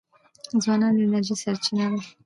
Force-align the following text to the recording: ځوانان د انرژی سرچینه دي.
ځوانان 0.63 0.93
د 0.97 0.99
انرژی 1.05 1.35
سرچینه 1.43 1.85
دي. 1.91 2.01